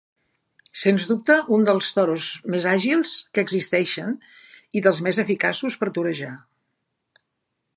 Sens 0.83 1.03
dubte 1.09 1.33
un 1.57 1.65
dels 1.67 1.89
toros 1.97 2.29
més 2.53 2.65
àgils 2.71 3.11
que 3.37 3.43
existeixen 3.49 4.17
i 4.81 4.83
dels 4.87 5.03
més 5.09 5.21
eficaços 5.25 5.79
per 5.83 5.91
torejar. 5.99 6.33